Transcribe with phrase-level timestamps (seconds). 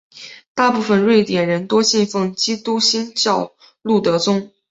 [0.55, 3.53] 大部分瑞典人多信奉基督新教
[3.83, 4.49] 路德宗。